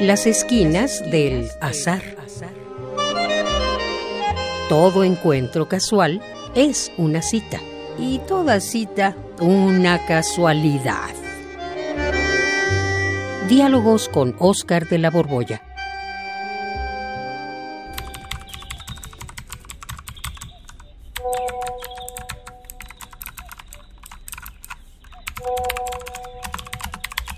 Las 0.00 0.28
esquinas 0.28 1.02
del 1.10 1.48
azar. 1.60 2.02
Todo 4.68 5.02
encuentro 5.02 5.68
casual 5.68 6.22
es 6.54 6.92
una 6.96 7.20
cita 7.20 7.58
y 7.98 8.20
toda 8.20 8.60
cita 8.60 9.16
una 9.40 10.06
casualidad. 10.06 11.10
Diálogos 13.48 14.08
con 14.08 14.36
Oscar 14.38 14.88
de 14.88 14.98
la 14.98 15.10
Borbolla. 15.10 15.62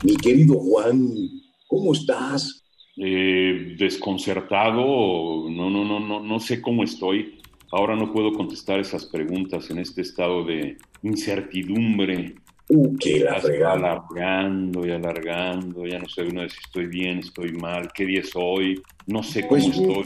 Mi 0.03 0.17
querido 0.17 0.59
Juan, 0.59 1.40
¿cómo 1.81 1.93
estás? 1.93 2.63
Eh, 2.97 3.75
desconcertado, 3.79 5.49
no, 5.49 5.71
no, 5.71 5.85
no, 5.85 5.99
no, 6.01 6.21
no 6.21 6.41
sé 6.41 6.61
cómo 6.61 6.85
estoy. 6.85 7.41
Ahora 7.73 7.97
no 7.97 8.13
puedo 8.13 8.33
contestar 8.33 8.81
esas 8.81 9.07
preguntas 9.07 9.71
en 9.71 9.79
este 9.79 10.03
estado 10.03 10.45
de 10.45 10.77
incertidumbre. 11.03 12.35
Uh, 12.69 12.97
qué 12.99 13.21
la 13.21 13.73
Alargando 13.73 14.87
y 14.87 14.91
alargando, 14.91 15.87
ya 15.87 15.99
no 15.99 16.09
sé 16.09 16.23
uno 16.23 16.49
si 16.49 16.59
estoy 16.65 16.87
bien, 16.87 17.19
estoy 17.19 17.53
mal, 17.53 17.91
qué 17.93 18.05
día 18.05 18.21
es 18.21 18.31
hoy, 18.35 18.81
no 19.07 19.23
sé 19.23 19.47
cómo 19.47 19.63
Pues, 19.63 19.79
estoy. 19.79 20.05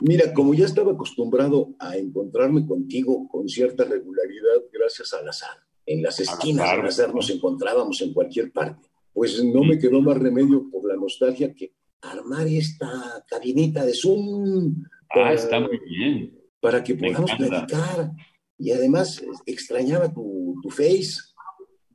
Mira, 0.00 0.32
como 0.32 0.54
ya 0.54 0.66
estaba 0.66 0.92
acostumbrado 0.92 1.74
a 1.78 1.96
encontrarme 1.96 2.64
contigo 2.64 3.28
con 3.28 3.48
cierta 3.48 3.84
regularidad 3.84 4.62
gracias 4.72 5.12
al 5.12 5.28
azar. 5.28 5.58
En 5.84 6.02
las 6.02 6.20
esquinas 6.20 6.66
azar, 6.66 6.76
del 6.76 6.86
azar 6.86 7.14
nos 7.14 7.28
encontrábamos 7.30 8.00
en 8.02 8.12
cualquier 8.12 8.52
parte. 8.52 8.88
Pues 9.18 9.42
no 9.42 9.64
me 9.64 9.76
quedó 9.80 10.00
más 10.00 10.16
remedio 10.16 10.70
por 10.70 10.86
la 10.88 10.94
nostalgia 10.94 11.52
que 11.52 11.72
armar 12.02 12.46
esta 12.46 12.88
cabinita 13.28 13.84
de 13.84 13.92
Zoom 13.92 14.76
Ah, 15.10 15.12
para- 15.12 15.32
está 15.34 15.58
muy 15.58 15.76
bien. 15.88 16.38
para 16.60 16.84
que 16.84 16.94
podamos 16.94 17.28
platicar. 17.36 18.12
Y 18.58 18.70
además 18.70 19.20
extrañaba 19.44 20.12
tu, 20.14 20.54
tu 20.62 20.70
face. 20.70 21.16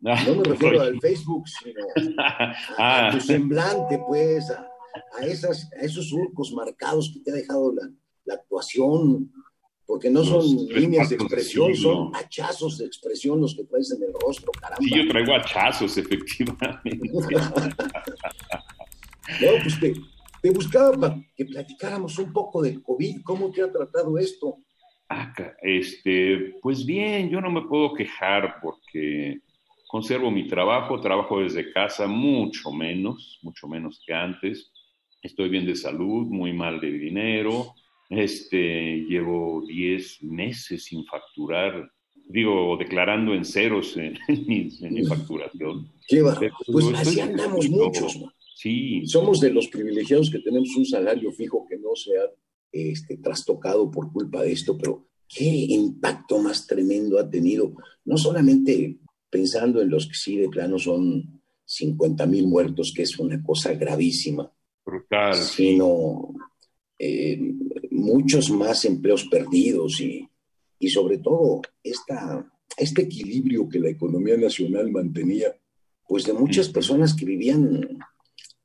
Ah, 0.05 0.21
No 0.27 0.35
me 0.35 0.43
refiero 0.43 0.81
al 0.81 0.99
Facebook, 0.99 1.45
sino 1.47 1.79
a, 2.19 2.53
Ah. 2.77 3.07
a 3.07 3.11
tu 3.13 3.21
semblante, 3.21 4.01
pues, 4.05 4.49
a, 4.51 4.67
a 5.17 5.25
esas, 5.25 5.71
a 5.79 5.85
esos 5.85 6.09
surcos 6.09 6.51
marcados 6.51 7.09
que 7.13 7.21
te 7.21 7.31
ha 7.31 7.35
dejado 7.35 7.73
la, 7.73 7.89
la 8.25 8.33
actuación, 8.33 9.31
porque 9.85 10.09
no 10.09 10.23
son 10.23 10.45
líneas 10.67 11.09
de 11.09 11.15
expresión, 11.15 11.75
son 11.75 12.15
hachazos 12.15 12.77
de 12.77 12.85
expresión 12.85 13.41
los 13.41 13.55
que 13.55 13.65
traes 13.65 13.91
en 13.91 14.03
el 14.03 14.13
rostro, 14.13 14.51
caramba. 14.51 14.81
Sí, 14.81 14.89
yo 14.95 15.07
traigo 15.07 15.35
hachazos, 15.35 15.97
efectivamente. 15.97 16.99
No, 19.41 19.51
pues 19.61 19.79
te, 19.79 19.93
te 20.41 20.51
buscaba 20.51 20.97
para 20.97 21.15
que 21.35 21.45
platicáramos 21.45 22.17
un 22.19 22.31
poco 22.31 22.61
del 22.61 22.81
COVID, 22.81 23.21
cómo 23.23 23.51
te 23.51 23.61
ha 23.61 23.71
tratado 23.71 24.17
esto. 24.17 24.57
Ah, 25.09 25.33
este, 25.61 26.55
pues 26.61 26.85
bien, 26.85 27.29
yo 27.29 27.39
no 27.39 27.51
me 27.51 27.61
puedo 27.63 27.93
quejar 27.93 28.55
porque 28.61 29.41
conservo 29.87 30.31
mi 30.31 30.47
trabajo, 30.47 30.99
trabajo 30.99 31.39
desde 31.39 31.71
casa 31.71 32.07
mucho 32.07 32.71
menos, 32.71 33.39
mucho 33.43 33.67
menos 33.67 34.01
que 34.05 34.13
antes. 34.13 34.71
Estoy 35.21 35.49
bien 35.49 35.65
de 35.65 35.75
salud, 35.75 36.25
muy 36.27 36.51
mal 36.51 36.79
de 36.81 36.91
dinero. 36.91 37.75
Este, 38.17 39.05
llevo 39.07 39.63
10 39.67 40.23
meses 40.23 40.83
sin 40.85 41.05
facturar, 41.05 41.89
digo, 42.29 42.75
declarando 42.77 43.33
en 43.33 43.45
ceros 43.45 43.95
en, 43.97 44.17
mi, 44.47 44.69
en 44.81 44.93
mi 44.93 45.03
facturación. 45.05 45.91
Qué 46.07 46.21
va- 46.21 46.37
Pero, 46.39 46.55
Pues 46.71 46.85
así 46.95 47.19
andamos 47.19 47.69
muchos, 47.69 48.19
man. 48.21 48.31
Sí, 48.55 49.05
Somos 49.05 49.41
de 49.41 49.51
los 49.51 49.67
privilegiados 49.67 50.29
que 50.31 50.39
tenemos 50.39 50.69
un 50.77 50.85
salario 50.85 51.31
fijo 51.33 51.65
que 51.67 51.77
no 51.77 51.95
se 51.95 52.11
ha 52.17 52.23
este, 52.71 53.17
trastocado 53.17 53.89
por 53.91 54.11
culpa 54.11 54.41
de 54.43 54.53
esto, 54.53 54.77
pero 54.77 55.07
qué 55.27 55.45
impacto 55.45 56.39
más 56.39 56.65
tremendo 56.65 57.19
ha 57.19 57.29
tenido, 57.29 57.73
no 58.05 58.15
solamente 58.17 58.99
pensando 59.29 59.81
en 59.81 59.89
los 59.89 60.07
que 60.07 60.13
sí 60.13 60.37
de 60.37 60.47
plano 60.49 60.77
son 60.79 61.41
50 61.65 62.25
mil 62.27 62.47
muertos, 62.47 62.93
que 62.95 63.01
es 63.01 63.17
una 63.19 63.41
cosa 63.43 63.73
gravísima, 63.73 64.49
brutal. 64.85 65.33
sino 65.35 66.33
eh, 66.99 67.39
muchos 67.93 68.49
más 68.49 68.85
empleos 68.85 69.25
perdidos 69.25 70.01
y, 70.01 70.27
y 70.79 70.89
sobre 70.89 71.19
todo 71.19 71.61
esta, 71.83 72.51
este 72.77 73.03
equilibrio 73.03 73.69
que 73.69 73.79
la 73.79 73.89
economía 73.89 74.35
nacional 74.37 74.91
mantenía, 74.91 75.55
pues 76.07 76.25
de 76.25 76.33
muchas 76.33 76.69
personas 76.69 77.15
que 77.15 77.25
vivían 77.25 77.99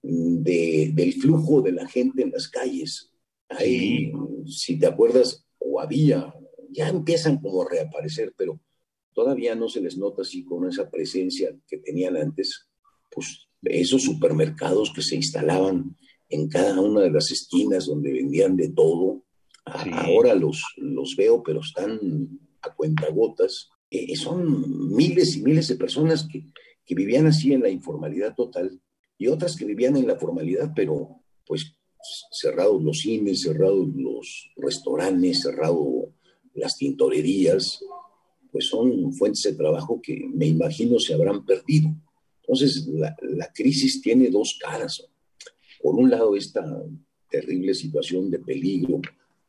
de- 0.02 0.92
del 0.94 1.12
flujo 1.14 1.60
de 1.62 1.72
la 1.72 1.86
gente 1.88 2.22
en 2.22 2.30
las 2.30 2.48
calles. 2.48 3.12
Ahí, 3.48 4.12
si 4.46 4.78
te 4.78 4.86
acuerdas, 4.86 5.44
o 5.58 5.80
había, 5.80 6.32
ya 6.70 6.88
empiezan 6.88 7.38
como 7.40 7.62
a 7.62 7.68
reaparecer, 7.70 8.32
pero 8.36 8.60
todavía 9.14 9.54
no 9.54 9.68
se 9.68 9.80
les 9.80 9.96
nota 9.96 10.22
así 10.22 10.44
con 10.44 10.68
esa 10.68 10.88
presencia 10.90 11.54
que 11.66 11.78
tenían 11.78 12.16
antes, 12.16 12.68
pues 13.10 13.48
esos 13.62 14.02
supermercados 14.02 14.92
que 14.94 15.02
se 15.02 15.16
instalaban 15.16 15.96
en 16.28 16.48
cada 16.48 16.80
una 16.80 17.02
de 17.02 17.10
las 17.10 17.30
esquinas 17.30 17.86
donde 17.86 18.12
vendían 18.12 18.56
de 18.56 18.70
todo. 18.70 19.24
Sí. 19.82 19.90
Ahora 19.92 20.34
los, 20.34 20.62
los 20.76 21.14
veo, 21.16 21.42
pero 21.42 21.60
están 21.60 22.40
a 22.62 22.74
cuentagotas. 22.74 23.68
Eh, 23.90 24.16
son 24.16 24.94
miles 24.94 25.36
y 25.36 25.42
miles 25.42 25.68
de 25.68 25.76
personas 25.76 26.26
que, 26.30 26.46
que 26.84 26.94
vivían 26.94 27.26
así 27.26 27.52
en 27.52 27.62
la 27.62 27.68
informalidad 27.68 28.34
total 28.34 28.80
y 29.18 29.26
otras 29.26 29.56
que 29.56 29.64
vivían 29.64 29.96
en 29.96 30.06
la 30.06 30.18
formalidad, 30.18 30.72
pero 30.74 31.20
pues 31.46 31.74
cerrados 32.30 32.82
los 32.82 32.98
cines, 33.00 33.42
cerrados 33.42 33.88
los 33.94 34.50
restaurantes, 34.56 35.42
cerrado 35.42 36.12
las 36.54 36.76
tintorerías, 36.76 37.84
pues 38.52 38.66
son 38.66 39.12
fuentes 39.12 39.42
de 39.42 39.54
trabajo 39.54 40.00
que 40.02 40.26
me 40.32 40.46
imagino 40.46 40.98
se 40.98 41.14
habrán 41.14 41.44
perdido. 41.44 41.90
Entonces, 42.42 42.86
la, 42.86 43.14
la 43.22 43.52
crisis 43.52 44.00
tiene 44.00 44.30
dos 44.30 44.58
caras. 44.60 45.06
Por 45.82 45.94
un 45.94 46.10
lado, 46.10 46.36
esta 46.36 46.64
terrible 47.30 47.74
situación 47.74 48.30
de 48.30 48.38
peligro 48.38 49.00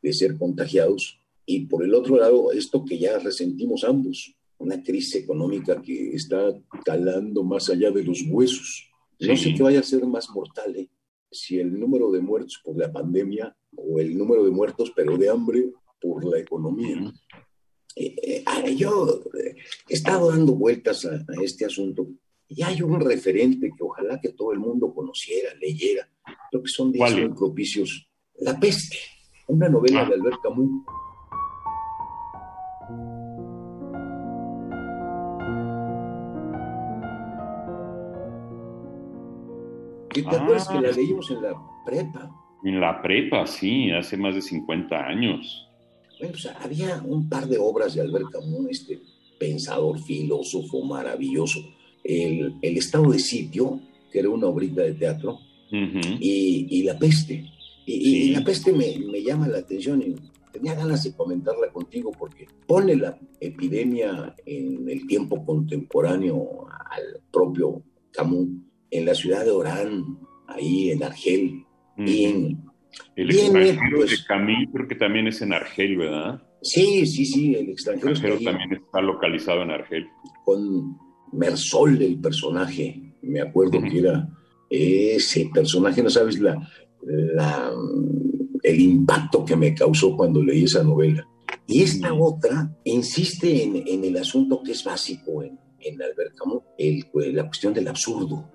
de 0.01 0.13
ser 0.13 0.37
contagiados 0.37 1.19
y 1.45 1.65
por 1.65 1.83
el 1.83 1.95
otro 1.95 2.17
lado, 2.17 2.51
esto 2.51 2.85
que 2.85 2.99
ya 2.99 3.17
resentimos 3.17 3.83
ambos, 3.83 4.35
una 4.59 4.83
crisis 4.83 5.15
económica 5.15 5.81
que 5.81 6.15
está 6.15 6.53
calando 6.85 7.43
más 7.43 7.69
allá 7.69 7.89
de 7.91 8.03
los 8.03 8.21
huesos. 8.29 8.87
No 9.19 9.35
sé 9.35 9.53
qué 9.55 9.63
vaya 9.63 9.79
a 9.79 9.83
ser 9.83 10.05
más 10.05 10.29
mortal, 10.29 10.75
¿eh? 10.75 10.89
si 11.31 11.59
el 11.59 11.79
número 11.79 12.11
de 12.11 12.19
muertos 12.19 12.61
por 12.63 12.77
la 12.77 12.91
pandemia 12.91 13.55
o 13.75 13.99
el 13.99 14.17
número 14.17 14.43
de 14.43 14.51
muertos, 14.51 14.91
pero 14.95 15.17
de 15.17 15.29
hambre, 15.29 15.71
por 15.99 16.23
la 16.23 16.39
economía. 16.39 17.11
Eh, 17.95 18.43
eh, 18.45 18.75
yo 18.75 19.23
eh, 19.37 19.55
he 19.87 19.93
estado 19.93 20.29
dando 20.29 20.53
vueltas 20.53 21.05
a, 21.05 21.15
a 21.15 21.43
este 21.43 21.65
asunto 21.65 22.07
y 22.49 22.63
hay 22.63 22.81
un 22.81 22.99
referente 22.99 23.71
que 23.75 23.83
ojalá 23.83 24.19
que 24.19 24.29
todo 24.29 24.51
el 24.51 24.59
mundo 24.59 24.93
conociera, 24.93 25.53
leyera. 25.55 26.09
Creo 26.49 26.63
que 26.63 26.69
son 26.69 26.91
días 26.91 27.13
muy 27.15 27.29
propicios. 27.29 28.09
La 28.39 28.59
peste, 28.59 28.97
una 29.47 29.69
novela 29.69 30.01
Ah. 30.01 30.05
de 30.09 30.15
Albert 30.15 30.41
Camus. 30.41 30.71
¿Y 40.15 40.23
te 40.23 40.35
Ah. 40.35 40.41
acuerdas 40.41 40.67
que 40.67 40.81
la 40.81 40.91
leímos 40.91 41.29
en 41.31 41.41
la 41.41 41.53
prepa? 41.85 42.31
En 42.63 42.79
la 42.79 43.01
prepa, 43.01 43.45
sí, 43.45 43.91
hace 43.91 44.17
más 44.17 44.35
de 44.35 44.41
50 44.41 44.97
años. 45.05 45.67
Bueno, 46.19 46.33
pues 46.33 46.45
había 46.59 47.01
un 47.05 47.29
par 47.29 47.47
de 47.47 47.57
obras 47.57 47.93
de 47.93 48.01
Albert 48.01 48.31
Camus, 48.31 48.67
este 48.69 48.99
pensador, 49.39 49.99
filósofo 49.99 50.83
maravilloso. 50.83 51.59
El, 52.03 52.55
el 52.61 52.77
estado 52.77 53.11
de 53.11 53.19
sitio, 53.19 53.79
que 54.11 54.19
era 54.19 54.29
una 54.29 54.47
obrita 54.47 54.81
de 54.81 54.93
teatro, 54.93 55.39
y, 55.71 56.67
y 56.69 56.83
La 56.83 56.97
peste. 56.97 57.45
Y. 57.85 58.31
La 58.31 58.43
peste 58.43 58.71
me, 58.71 58.97
me 59.11 59.21
llama 59.23 59.47
la 59.47 59.59
atención 59.59 60.01
y 60.01 60.15
tenía 60.51 60.73
ganas 60.75 61.03
de 61.03 61.13
comentarla 61.13 61.71
contigo 61.71 62.11
porque 62.17 62.47
pone 62.67 62.95
la 62.95 63.17
epidemia 63.39 64.35
en 64.45 64.89
el 64.89 65.05
tiempo 65.07 65.43
contemporáneo 65.45 66.67
al 66.91 67.21
propio 67.31 67.83
Camus, 68.11 68.47
en 68.91 69.05
la 69.05 69.13
ciudad 69.13 69.45
de 69.45 69.51
Orán, 69.51 70.17
ahí 70.47 70.91
en 70.91 71.03
Argel. 71.03 71.63
Y 71.97 72.27
Ujú. 72.27 72.57
El 73.15 73.29
extranjero 73.29 73.97
pues- 73.97 74.11
de 74.11 74.17
Camille 74.27 74.69
creo 74.73 74.87
que 74.87 74.95
también 74.95 75.27
es 75.27 75.41
en 75.41 75.53
Argel, 75.53 75.97
¿verdad? 75.97 76.41
sí, 76.61 77.05
sí, 77.05 77.25
sí, 77.25 77.53
el 77.55 77.65
El 77.65 77.69
extranjero 77.69 78.11
está 78.13 78.27
extranjero 78.27 78.51
también 78.57 78.81
está 78.83 79.01
localizado 79.01 79.61
en 79.63 79.71
Argel. 79.71 80.07
con 80.45 80.97
Mersol, 81.33 82.01
el 82.01 82.17
personaje. 82.19 83.01
Me 83.21 83.41
acuerdo 83.41 83.79
que 83.81 83.99
era 83.99 84.27
ese 84.69 85.49
personaje, 85.53 86.01
no 86.03 86.09
sabes 86.09 86.39
la, 86.39 86.55
la- 87.03 87.71
el 88.61 88.79
impacto 88.79 89.45
que 89.45 89.55
me 89.55 89.73
causó 89.73 90.15
cuando 90.15 90.43
leí 90.43 90.63
esa 90.65 90.83
novela. 90.83 91.25
Y 91.65 91.81
esta 91.81 92.13
otra 92.13 92.69
insiste 92.83 93.63
en, 93.63 93.83
en 93.87 94.03
el 94.03 94.17
asunto 94.17 94.61
que 94.63 94.71
es 94.73 94.83
básico 94.83 95.41
en, 95.43 95.57
en 95.79 96.01
Albert 96.01 96.35
Camus, 96.35 96.63
el- 96.77 97.05
la 97.35 97.45
cuestión 97.47 97.73
del 97.73 97.87
absurdo. 97.87 98.49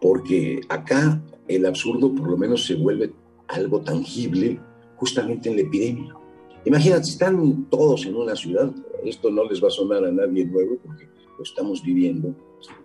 Porque 0.00 0.60
acá 0.68 1.20
el 1.48 1.64
absurdo 1.66 2.14
por 2.14 2.28
lo 2.30 2.36
menos 2.36 2.64
se 2.66 2.74
vuelve 2.74 3.12
algo 3.48 3.80
tangible 3.80 4.58
justamente 4.96 5.48
en 5.48 5.56
la 5.56 5.62
epidemia. 5.62 6.14
Imagínate, 6.64 7.08
están 7.08 7.66
todos 7.70 8.06
en 8.06 8.14
una 8.16 8.34
ciudad, 8.34 8.70
esto 9.04 9.30
no 9.30 9.44
les 9.44 9.62
va 9.62 9.68
a 9.68 9.70
sonar 9.70 10.04
a 10.04 10.10
nadie 10.12 10.44
nuevo 10.46 10.76
porque 10.82 11.06
lo 11.36 11.42
estamos 11.42 11.82
viviendo, 11.82 12.34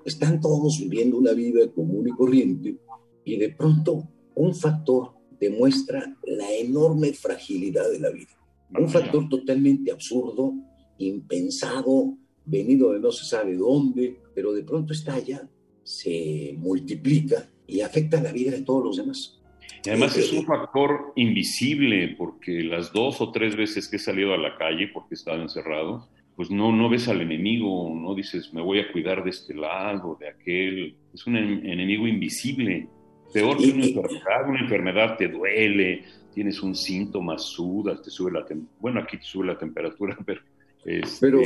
están 0.05 0.41
todos 0.41 0.79
viviendo 0.79 1.17
una 1.17 1.33
vida 1.33 1.71
común 1.71 2.07
y 2.07 2.11
corriente 2.11 2.77
y 3.23 3.37
de 3.37 3.49
pronto 3.49 4.07
un 4.35 4.55
factor 4.55 5.13
demuestra 5.39 6.17
la 6.23 6.51
enorme 6.53 7.13
fragilidad 7.13 7.89
de 7.89 7.99
la 7.99 8.09
vida. 8.09 8.31
Un 8.77 8.89
factor 8.89 9.27
totalmente 9.29 9.91
absurdo, 9.91 10.53
impensado, 10.97 12.17
venido 12.45 12.91
de 12.93 12.99
no 12.99 13.11
se 13.11 13.25
sabe 13.25 13.55
dónde, 13.55 14.19
pero 14.35 14.51
de 14.53 14.63
pronto 14.63 14.93
está 14.93 15.15
allá, 15.15 15.47
se 15.83 16.55
multiplica 16.57 17.49
y 17.65 17.81
afecta 17.81 18.21
la 18.21 18.31
vida 18.31 18.51
de 18.51 18.61
todos 18.61 18.83
los 18.83 18.97
demás. 18.97 19.39
Y 19.85 19.89
además 19.89 20.17
es 20.17 20.33
un 20.33 20.45
factor 20.45 21.13
invisible, 21.15 22.15
porque 22.17 22.63
las 22.63 22.91
dos 22.91 23.21
o 23.21 23.31
tres 23.31 23.55
veces 23.55 23.87
que 23.87 23.95
he 23.95 23.99
salido 23.99 24.33
a 24.33 24.37
la 24.37 24.57
calle, 24.57 24.89
porque 24.93 25.15
estaba 25.15 25.41
encerrado, 25.41 26.09
pues 26.39 26.49
no, 26.51 26.71
no 26.71 26.87
ves 26.87 27.09
al 27.09 27.19
enemigo, 27.19 27.93
no 27.93 28.15
dices, 28.15 28.53
me 28.53 28.61
voy 28.61 28.79
a 28.79 28.89
cuidar 28.93 29.25
de 29.25 29.29
este 29.29 29.53
lado, 29.53 30.15
de 30.17 30.29
aquel. 30.29 30.95
Es 31.13 31.27
un 31.27 31.35
enemigo 31.35 32.07
invisible. 32.07 32.87
Peor 33.33 33.57
que 33.57 33.69
una 33.71 33.83
enfermedad, 33.85 34.47
una 34.47 34.61
enfermedad 34.61 35.17
te 35.17 35.27
duele, 35.27 36.05
tienes 36.33 36.63
un 36.63 36.75
síntoma, 36.75 37.37
sudas, 37.37 38.01
te 38.01 38.09
sube 38.09 38.31
la 38.31 38.45
bueno, 38.79 39.01
aquí 39.01 39.17
te 39.17 39.23
sube 39.25 39.47
la 39.47 39.57
temperatura, 39.57 40.17
pero... 40.25 40.39
Este 40.85 41.17
pero 41.19 41.41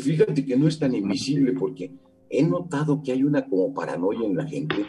fíjate 0.00 0.46
que 0.46 0.56
no 0.56 0.68
es 0.68 0.78
tan 0.78 0.94
invisible 0.94 1.52
porque 1.52 1.92
he 2.30 2.42
notado 2.42 3.02
que 3.02 3.12
hay 3.12 3.22
una 3.22 3.44
como 3.44 3.74
paranoia 3.74 4.26
en 4.26 4.36
la 4.38 4.46
gente. 4.46 4.86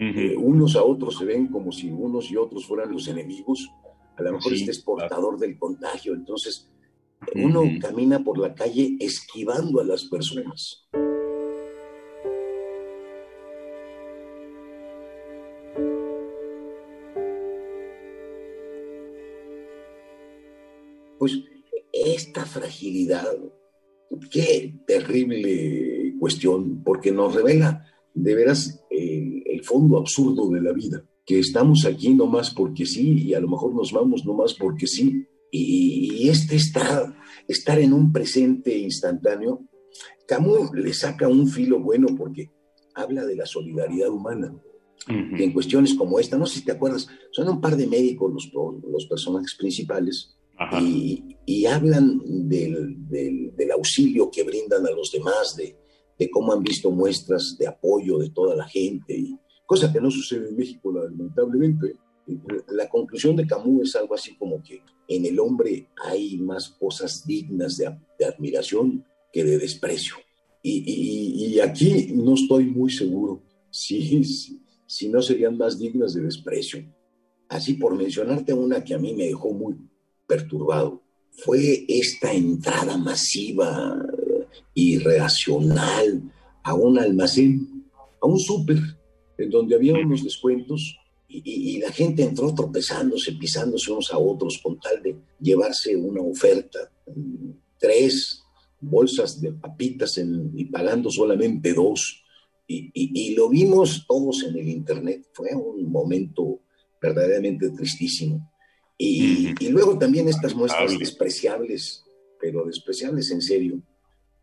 Eh, 0.00 0.34
unos 0.36 0.74
a 0.74 0.82
otros 0.82 1.16
se 1.16 1.24
ven 1.24 1.46
como 1.46 1.70
si 1.70 1.92
unos 1.92 2.28
y 2.28 2.36
otros 2.36 2.66
fueran 2.66 2.90
los 2.90 3.06
enemigos. 3.06 3.70
A 4.16 4.22
lo 4.24 4.32
mejor 4.32 4.52
este 4.52 4.72
es 4.72 4.80
portador 4.80 5.38
del 5.38 5.56
contagio. 5.56 6.12
Entonces, 6.12 6.68
uno 7.34 7.62
camina 7.80 8.22
por 8.22 8.38
la 8.38 8.54
calle 8.54 8.96
esquivando 9.00 9.80
a 9.80 9.84
las 9.84 10.04
personas. 10.04 10.86
Pues 21.18 21.32
esta 21.92 22.46
fragilidad, 22.46 23.36
qué 24.30 24.74
terrible 24.86 26.14
cuestión, 26.18 26.82
porque 26.84 27.10
nos 27.12 27.34
revela 27.34 27.84
de 28.14 28.34
veras 28.34 28.84
el, 28.90 29.62
fondo 29.64 29.98
absurdo 29.98 30.48
de 30.50 30.62
la 30.62 30.72
vida, 30.72 31.04
que 31.26 31.40
estamos 31.40 31.84
aquí 31.84 32.14
nomás 32.14 32.54
porque 32.54 32.86
sí 32.86 33.24
y 33.26 33.34
a 33.34 33.40
lo 33.40 33.48
mejor 33.48 33.74
nos 33.74 33.92
vamos 33.92 34.24
nomás 34.24 34.54
porque 34.54 34.86
sí. 34.86 35.26
Y, 35.50 36.28
este 36.28 36.56
está, 36.56 37.14
estar 37.46 37.78
en 37.78 37.92
un 37.92 38.12
presente 38.12 38.76
instantáneo, 38.76 39.64
Camus 40.26 40.72
le 40.74 40.92
saca 40.92 41.28
un 41.28 41.48
filo 41.48 41.80
bueno 41.80 42.08
porque 42.16 42.50
habla 42.94 43.24
de 43.24 43.36
la 43.36 43.46
solidaridad 43.46 44.10
humana. 44.10 44.54
en 45.06 45.52
cuestiones 45.52 45.94
como 45.94 46.18
esta, 46.18 46.36
no 46.36 46.44
sé 46.44 46.58
si 46.58 46.64
te 46.66 46.72
acuerdas, 46.72 47.06
son 47.30 47.48
un 47.48 47.60
par 47.60 47.76
de 47.76 47.86
médicos 47.86 48.30
los, 48.32 48.50
los 48.86 49.06
personajes 49.06 49.54
principales, 49.54 50.36
y, 51.46 51.66
hablan 51.66 52.20
del, 52.48 52.96
del, 53.08 53.70
auxilio 53.70 54.30
que 54.30 54.42
brindan 54.42 54.86
a 54.86 54.90
los 54.90 55.10
demás, 55.12 55.54
de, 55.56 55.76
de, 56.18 56.30
cómo 56.30 56.52
han 56.52 56.62
visto 56.62 56.90
muestras 56.90 57.56
de 57.58 57.68
apoyo 57.68 58.18
de 58.18 58.30
toda 58.30 58.56
la 58.56 58.68
gente, 58.68 59.16
y, 59.16 59.38
cosa 59.68 59.92
que 59.92 60.00
no 60.00 60.10
sucede 60.10 60.48
en 60.48 60.56
México 60.56 60.90
lamentablemente. 60.90 61.94
La 62.68 62.88
conclusión 62.88 63.36
de 63.36 63.46
Camus 63.46 63.88
es 63.88 63.96
algo 63.96 64.14
así 64.14 64.36
como 64.36 64.62
que 64.62 64.82
en 65.08 65.24
el 65.24 65.38
hombre 65.40 65.88
hay 66.04 66.36
más 66.38 66.68
cosas 66.68 67.26
dignas 67.26 67.76
de, 67.78 67.86
admiración 68.24 69.04
que 69.32 69.44
de 69.44 69.58
desprecio. 69.58 70.16
Y, 70.62 71.58
aquí 71.60 72.08
no 72.14 72.34
estoy 72.34 72.66
muy 72.66 72.90
seguro 72.90 73.42
si, 73.70 74.22
si, 74.86 75.08
no 75.08 75.22
serían 75.22 75.56
más 75.56 75.78
dignas 75.78 76.14
de 76.14 76.22
desprecio. 76.22 76.84
Así 77.48 77.74
por 77.74 77.96
mencionarte 77.96 78.52
una 78.52 78.84
que 78.84 78.94
a 78.94 78.98
mí 78.98 79.14
me 79.14 79.26
dejó 79.26 79.52
muy, 79.52 79.76
perturbado 80.26 81.02
fue 81.30 81.84
esta 81.88 82.32
entrada 82.32 82.96
masiva 82.96 83.96
y 84.74 84.98
reaccional 84.98 86.22
a 86.62 86.74
un 86.74 86.98
almacén, 86.98 87.84
a 88.20 88.26
un 88.26 88.38
súper, 88.38 88.78
en 89.38 89.50
donde 89.50 89.74
había 89.74 89.94
unos 89.94 90.24
descuentos 90.24 90.98
y, 91.28 91.78
la 91.78 91.92
gente 91.92 92.22
entró 92.22 92.54
tropezándose, 92.54 93.32
pisándose 93.32 93.92
unos 93.92 94.12
a 94.12 94.18
otros 94.18 94.58
con 94.58 94.80
tal 94.80 95.02
de 95.02 95.16
llevarse 95.40 95.94
una 95.94 96.22
oferta, 96.22 96.90
tres 97.78 98.42
bolsas 98.80 99.40
de 99.40 99.52
papitas 99.52 100.18
y 100.18 100.64
pagando 100.66 101.10
solamente 101.10 101.74
dos. 101.74 102.24
Y, 102.66 102.90
y, 102.94 103.34
lo 103.34 103.48
vimos 103.48 104.06
todos 104.06 104.42
en 104.44 104.58
el 104.58 104.68
Internet. 104.68 105.28
Fue 105.32 105.54
un 105.54 105.90
momento 105.90 106.60
verdaderamente 107.00 107.70
tristísimo. 107.70 108.50
Y, 108.96 109.68
luego 109.68 109.96
también 109.98 110.28
estas 110.28 110.54
muestras 110.54 110.98
despreciables, 110.98 112.04
pero 112.40 112.64
despreciables 112.64 113.30
en 113.30 113.40
serio, 113.40 113.80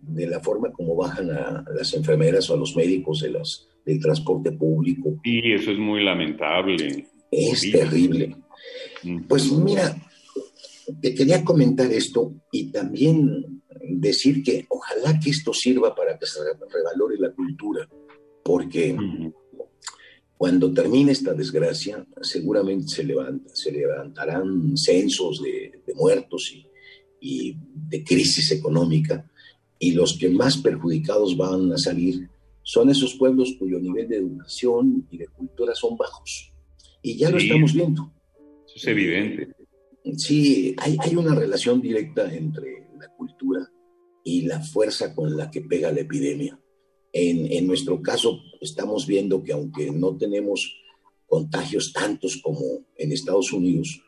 de 0.07 0.27
la 0.27 0.39
forma 0.39 0.71
como 0.71 0.95
bajan 0.95 1.31
a, 1.31 1.65
las 1.75 1.93
enfermeras 1.93 2.49
o 2.49 2.55
a 2.55 2.57
los 2.57 2.75
médicos 2.75 3.21
de 3.21 3.31
las, 3.31 3.67
del 3.85 3.99
transporte 3.99 4.51
público. 4.51 5.19
Sí, 5.23 5.41
eso 5.43 5.71
es 5.71 5.77
muy 5.77 6.03
lamentable. 6.03 7.07
Es 7.31 7.61
terrible. 7.71 8.35
Pues 9.27 9.51
mira, 9.51 9.95
te 11.01 11.13
quería 11.13 11.43
comentar 11.43 11.91
esto 11.91 12.33
y 12.51 12.71
también 12.71 13.61
decir 13.87 14.43
que 14.43 14.65
ojalá 14.69 15.19
que 15.19 15.29
esto 15.29 15.53
sirva 15.53 15.93
para 15.93 16.17
que 16.17 16.25
se 16.25 16.39
revalore 16.71 17.17
la 17.19 17.31
cultura, 17.31 17.87
porque 18.43 18.95
cuando 20.37 20.73
termine 20.73 21.11
esta 21.11 21.33
desgracia, 21.33 22.05
seguramente 22.21 22.87
se, 22.87 23.03
levanta, 23.03 23.49
se 23.53 23.71
levantarán 23.71 24.75
censos 24.75 25.41
de, 25.41 25.81
muertos 25.95 26.51
y, 26.53 26.67
y, 27.19 27.57
de 27.73 28.03
crisis 28.03 28.51
económica, 28.51 29.29
y 29.79 29.91
los 29.91 30.17
que 30.17 30.29
más 30.29 30.57
perjudicados 30.57 31.35
van 31.37 31.71
a 31.71 31.77
salir 31.77 32.29
son 32.63 32.89
esos 32.89 33.13
pueblos 33.15 33.55
cuyo 33.59 33.79
nivel 33.79 34.07
de 34.07 34.17
educación 34.17 35.07
y 35.11 35.17
de 35.17 35.27
cultura 35.27 35.75
son 35.75 35.95
bajos. 35.97 36.51
Y 37.01 37.17
ya 37.17 37.29
lo 37.29 37.37
estamos 37.37 37.73
viendo. 37.73 38.11
Eso 38.65 38.75
es 38.75 38.87
evidente. 38.87 39.49
Sí, 40.17 40.75
hay, 40.77 40.97
hay 40.99 41.15
una 41.15 41.35
relación 41.35 41.81
directa 41.81 42.33
entre 42.33 42.87
la 42.99 43.07
cultura 43.15 43.69
y 44.23 44.41
la 44.41 44.59
fuerza 44.59 45.13
con 45.13 45.37
la 45.37 45.51
que 45.51 45.61
pega 45.61 45.91
la 45.91 46.01
epidemia. 46.01 46.59
En, 47.17 47.65
nuestro 47.65 48.01
caso, 48.01 48.41
estamos 48.59 49.07
viendo 49.07 49.41
que 49.41 49.53
aunque 49.53 49.89
no 49.89 50.17
tenemos 50.17 50.81
contagios 51.25 51.93
tantos 51.93 52.41
como 52.43 52.59
en 52.97 53.13
Estados 53.13 53.53
Unidos, 53.53 54.01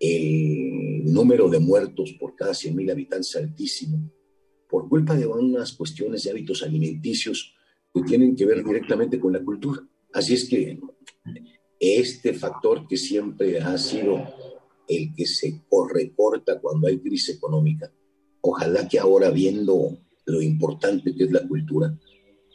el 0.00 1.04
número 1.04 1.50
de 1.50 1.58
muertos 1.58 2.14
por 2.18 2.34
cada 2.34 2.52
100.000 2.52 2.90
habitantes 2.90 3.30
es 3.30 3.36
altísimo, 3.36 4.10
por 4.72 4.88
culpa 4.88 5.14
de 5.14 5.26
unas 5.26 5.74
cuestiones 5.74 6.22
de 6.22 6.30
hábitos 6.30 6.62
alimenticios 6.62 7.54
que 7.92 8.00
tienen 8.04 8.34
que 8.34 8.46
ver 8.46 8.64
directamente 8.64 9.20
con 9.20 9.34
la 9.34 9.44
cultura. 9.44 9.86
Así 10.14 10.32
es 10.32 10.48
que 10.48 10.80
este 11.78 12.32
factor 12.32 12.88
que 12.88 12.96
siempre 12.96 13.60
ha 13.60 13.76
sido 13.76 14.24
el 14.88 15.14
que 15.14 15.26
se 15.26 15.60
recorta 15.92 16.58
cuando 16.58 16.88
hay 16.88 16.98
crisis 17.00 17.36
económica, 17.36 17.92
ojalá 18.40 18.88
que 18.88 18.98
ahora 18.98 19.30
viendo 19.30 19.98
lo 20.24 20.40
importante 20.40 21.14
que 21.14 21.24
es 21.24 21.32
la 21.32 21.46
cultura, 21.46 21.94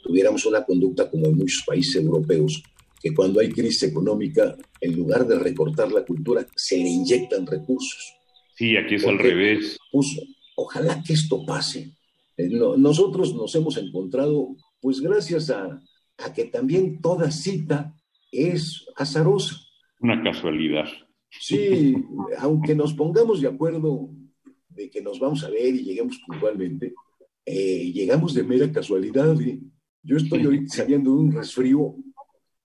tuviéramos 0.01 0.43
una 0.47 0.65
conducta 0.65 1.11
como 1.11 1.27
en 1.27 1.37
muchos 1.37 1.63
países 1.67 2.01
europeos, 2.01 2.63
que 2.99 3.13
cuando 3.13 3.41
hay 3.41 3.49
crisis 3.49 3.83
económica, 3.83 4.57
en 4.81 4.95
lugar 4.95 5.27
de 5.27 5.37
recortar 5.37 5.91
la 5.91 6.03
cultura, 6.03 6.47
se 6.55 6.77
le 6.77 6.89
inyectan 6.89 7.45
recursos. 7.45 8.15
Sí, 8.55 8.75
aquí 8.75 8.95
es 8.95 9.05
al 9.05 9.19
revés. 9.19 9.77
ojalá 10.55 11.03
que 11.05 11.13
esto 11.13 11.45
pase. 11.45 11.96
Eh, 12.37 12.49
nosotros 12.77 13.35
nos 13.35 13.53
hemos 13.55 13.77
encontrado, 13.77 14.55
pues 14.79 15.01
gracias 15.01 15.49
a, 15.49 15.81
a 16.17 16.33
que 16.33 16.45
también 16.45 17.01
toda 17.01 17.31
cita 17.31 17.95
es 18.31 18.85
azarosa. 18.95 19.57
Una 19.99 20.21
casualidad. 20.23 20.85
Sí, 21.29 21.95
aunque 22.39 22.75
nos 22.75 22.93
pongamos 22.93 23.41
de 23.41 23.47
acuerdo 23.47 24.09
de 24.69 24.89
que 24.89 25.01
nos 25.01 25.19
vamos 25.19 25.43
a 25.43 25.49
ver 25.49 25.73
y 25.75 25.83
lleguemos 25.83 26.19
puntualmente, 26.25 26.93
eh, 27.45 27.91
llegamos 27.91 28.33
de 28.33 28.43
mera 28.43 28.71
casualidad. 28.71 29.39
¿eh? 29.41 29.59
Yo 30.03 30.17
estoy 30.17 30.45
hoy 30.45 30.67
saliendo 30.67 31.11
de 31.11 31.17
un 31.17 31.31
resfrío 31.31 31.95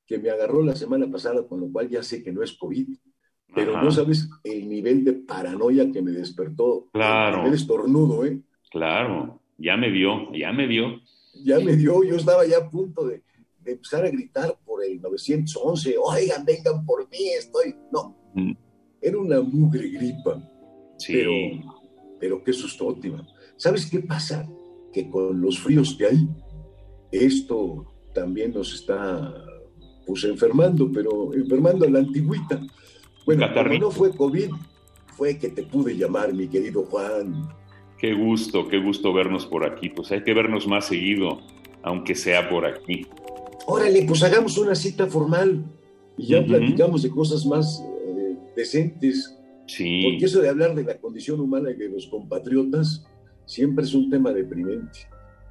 que 0.06 0.18
me 0.18 0.30
agarró 0.30 0.62
la 0.62 0.76
semana 0.76 1.10
pasada, 1.10 1.46
con 1.46 1.60
lo 1.60 1.70
cual 1.72 1.88
ya 1.88 2.02
sé 2.02 2.22
que 2.22 2.32
no 2.32 2.42
es 2.42 2.52
COVID, 2.52 2.88
pero 3.54 3.82
no 3.82 3.90
sabes 3.90 4.28
el 4.44 4.68
nivel 4.68 5.04
de 5.04 5.12
paranoia 5.12 5.90
que 5.90 6.02
me 6.02 6.10
despertó. 6.10 6.88
Claro. 6.92 7.46
El 7.46 7.54
estornudo, 7.54 8.24
¿eh? 8.24 8.40
Claro, 8.70 9.41
ya 9.62 9.76
me 9.76 9.90
dio, 9.90 10.32
ya 10.32 10.52
me 10.52 10.66
dio. 10.66 11.00
Ya 11.44 11.58
me 11.60 11.76
dio, 11.76 12.02
yo 12.04 12.16
estaba 12.16 12.44
ya 12.44 12.58
a 12.58 12.70
punto 12.70 13.06
de, 13.06 13.22
empezar 13.64 14.04
a 14.04 14.10
gritar 14.10 14.58
por 14.64 14.84
el 14.84 15.00
911, 15.00 15.94
oigan, 16.02 16.44
vengan 16.44 16.84
por 16.84 17.08
mí, 17.08 17.28
estoy... 17.38 17.74
No, 17.92 18.16
mm. 18.34 18.52
era 19.00 19.18
una 19.18 19.40
mugre 19.40 19.88
gripa. 19.88 20.42
Sí. 20.98 21.12
Pero, 21.14 21.32
pero 22.18 22.44
qué 22.44 22.52
susto, 22.52 22.96
¿Sabes 23.56 23.86
qué 23.86 24.00
pasa? 24.00 24.48
Que 24.92 25.08
con 25.08 25.40
los 25.40 25.58
fríos 25.58 25.94
que 25.96 26.06
hay, 26.06 26.28
esto 27.12 27.86
también 28.12 28.52
nos 28.52 28.74
está 28.74 29.32
pues 30.06 30.24
enfermando, 30.24 30.90
pero 30.92 31.32
enfermando 31.32 31.86
a 31.86 31.90
la 31.90 32.00
antigüita. 32.00 32.60
Bueno, 33.24 33.46
como 33.54 33.78
no 33.78 33.90
fue 33.90 34.14
COVID, 34.14 34.50
fue 35.16 35.38
que 35.38 35.48
te 35.48 35.62
pude 35.62 35.96
llamar, 35.96 36.34
mi 36.34 36.48
querido 36.48 36.84
Juan. 36.84 37.48
Qué 38.02 38.14
gusto, 38.14 38.68
qué 38.68 38.78
gusto 38.78 39.12
vernos 39.12 39.46
por 39.46 39.64
aquí. 39.64 39.88
Pues 39.88 40.10
hay 40.10 40.24
que 40.24 40.34
vernos 40.34 40.66
más 40.66 40.86
seguido, 40.86 41.40
aunque 41.82 42.16
sea 42.16 42.50
por 42.50 42.66
aquí. 42.66 43.06
Órale, 43.66 44.04
pues 44.06 44.24
hagamos 44.24 44.58
una 44.58 44.74
cita 44.74 45.06
formal 45.06 45.64
y 46.18 46.26
ya 46.26 46.44
platicamos 46.44 47.04
de 47.04 47.10
cosas 47.10 47.46
más 47.46 47.80
eh, 48.04 48.36
decentes. 48.56 49.38
Sí. 49.68 50.02
Porque 50.02 50.24
eso 50.24 50.42
de 50.42 50.48
hablar 50.48 50.74
de 50.74 50.82
la 50.82 50.98
condición 50.98 51.38
humana 51.38 51.70
de 51.70 51.88
los 51.88 52.08
compatriotas 52.08 53.06
siempre 53.46 53.84
es 53.84 53.94
un 53.94 54.10
tema 54.10 54.32
deprimente 54.32 55.06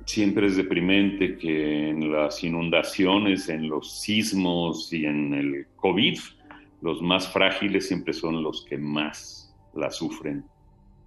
siempre 0.06 0.48
es 0.48 0.58
deprimente 0.58 1.38
que 1.38 1.90
en 1.90 2.12
las 2.12 2.44
inundaciones, 2.44 3.50
en 3.50 3.70
los 3.70 4.02
sismos 4.02 4.92
y 4.92 5.06
en 5.06 5.34
el 5.34 5.68
COVID, 5.78 6.20
los 6.82 7.02
más 7.02 7.28
frágiles 7.32 7.88
siempre 7.88 8.14
son 8.14 8.44
los 8.44 8.66
que 8.66 8.78
más 8.78 9.54
la 9.76 9.92
sufren. 9.92 10.44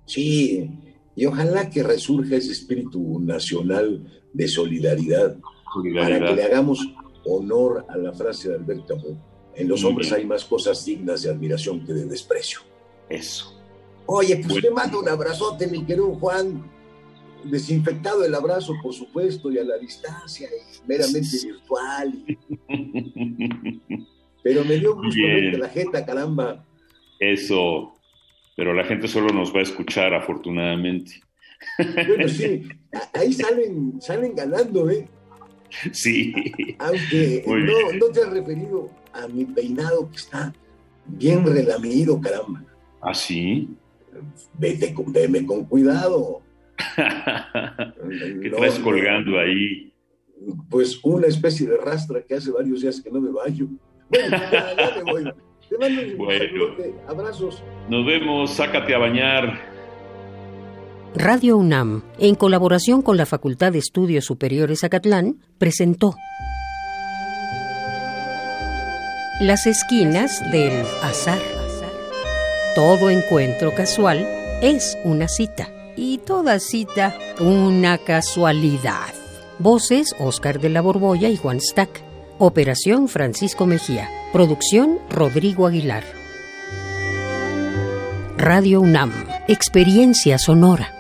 Sí, 0.07 0.71
y 1.17 1.27
ojalá 1.27 1.71
que 1.71 1.83
resurja 1.83 2.37
ese 2.37 2.53
espíritu 2.53 3.21
nacional 3.21 4.03
de 4.33 4.49
solidaridad, 4.49 5.37
para 5.95 6.19
que 6.21 6.35
le 6.35 6.45
hagamos 6.45 6.81
honor 7.25 7.87
a 7.89 7.97
la 7.97 8.13
frase 8.13 8.49
de 8.49 8.57
Albert 8.57 8.87
Camus. 8.87 9.17
En 9.55 9.69
los 9.69 9.85
hombres 9.85 10.13
hay 10.13 10.27
más 10.27 10.45
cosas 10.45 10.85
dignas 10.85 11.23
de 11.23 11.31
admiración 11.31 11.85
que 11.85 11.93
de 11.93 12.07
desprecio. 12.07 12.61
Eso. 13.09 13.55
Oye, 14.07 14.43
pues 14.47 14.61
te 14.61 14.71
mando 14.71 15.01
un 15.01 15.09
abrazote, 15.09 15.67
mi 15.67 15.85
querido 15.85 16.15
Juan 16.17 16.75
desinfectado 17.45 18.25
el 18.25 18.35
abrazo, 18.35 18.75
por 18.83 18.93
supuesto, 18.93 19.51
y 19.51 19.59
a 19.59 19.65
la 19.65 19.79
distancia, 19.79 20.49
y 20.49 20.89
meramente 20.89 21.37
virtual. 21.45 22.25
Pero 24.43 24.65
me 24.65 24.77
dio 24.77 24.95
gusto 24.95 25.23
ver 25.23 25.59
la 25.59 25.69
gente, 25.69 26.05
caramba. 26.05 26.65
Eso, 27.19 27.95
pero 28.57 28.73
la 28.75 28.85
gente 28.85 29.09
solo 29.09 29.33
nos 29.33 29.55
va 29.55 29.61
a 29.61 29.65
escuchar, 29.65 30.15
afortunadamente. 30.15 31.21
Bueno, 31.79 32.29
sí, 32.29 32.69
ahí 33.15 33.33
salen, 33.33 34.01
salen 34.01 34.35
ganando, 34.35 34.91
¿eh? 34.91 35.09
Sí. 35.93 36.33
Aunque 36.79 37.43
no, 37.47 37.93
no, 37.99 38.07
te 38.13 38.21
has 38.21 38.31
referido 38.31 38.91
a 39.13 39.27
mi 39.27 39.45
peinado 39.45 40.11
que 40.11 40.17
está 40.17 40.53
bien 41.07 41.45
relamido, 41.45 42.21
caramba. 42.21 42.63
¿Ah, 43.01 43.15
sí? 43.15 43.69
Vete, 44.59 44.95
veme 45.09 45.45
con 45.45 45.65
cuidado. 45.65 46.43
¿Qué 46.97 48.51
traes 48.51 48.79
colgando 48.79 49.39
ahí? 49.39 49.93
Pues 50.69 51.01
una 51.03 51.27
especie 51.27 51.67
de 51.67 51.77
rastra 51.77 52.23
que 52.23 52.35
hace 52.35 52.51
varios 52.51 52.83
días 52.83 53.01
que 53.01 53.11
no 53.11 53.21
me 53.21 53.31
baño. 53.31 53.69
Bueno, 54.09 54.37
ya, 54.37 54.93
me 54.97 55.11
voy. 55.11 55.33
Te 55.75 55.81
mando 55.81 56.03
un 56.03 56.19
bueno, 56.19 56.45
abrazos. 57.09 57.61
Nos 57.89 58.07
vemos, 58.07 58.51
sácate 58.51 58.95
a 58.95 58.99
bañar. 58.99 59.59
Radio 61.17 61.57
UNAM, 61.57 62.05
en 62.19 62.37
colaboración 62.37 63.03
con 63.03 63.17
la 63.17 63.27
Facultad 63.27 63.73
de 63.73 63.79
Estudios 63.79 64.25
Superiores 64.25 64.85
Acatlán, 64.85 65.41
presentó 65.59 66.15
Las 69.41 69.67
esquinas 69.67 70.49
del 70.53 70.81
azar. 71.03 71.41
Todo 72.77 73.11
encuentro 73.11 73.75
casual 73.75 74.29
es 74.63 74.97
una 75.03 75.27
cita 75.27 75.71
y 75.97 76.19
toda 76.19 76.61
cita 76.61 77.19
una 77.41 77.99
casualidad. 77.99 79.13
Voces 79.59 80.15
Oscar 80.21 80.61
de 80.61 80.69
la 80.69 80.83
Borbolla 80.83 81.29
y 81.29 81.37
Juan 81.37 81.61
Stack. 81.61 82.04
Operación 82.39 83.07
Francisco 83.07 83.65
Mejía. 83.65 84.11
Producción 84.33 84.99
Rodrigo 85.09 85.69
Aguilar. 85.69 86.03
Radio 88.37 88.81
UNAM. 88.81 89.13
Experiencia 89.47 90.37
sonora. 90.39 90.94